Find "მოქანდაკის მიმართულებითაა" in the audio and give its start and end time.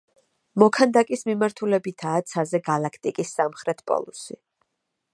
0.61-2.25